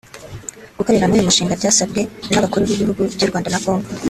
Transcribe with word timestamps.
Gukorera 0.77 1.03
hamwe 1.05 1.17
uyu 1.17 1.27
mushinga 1.29 1.59
byasabwe 1.59 2.01
n’Abakuru 2.31 2.67
b’ibihugu 2.67 3.01
by’u 3.15 3.29
Rwanda 3.29 3.49
na 3.51 3.61
Congo 3.65 3.89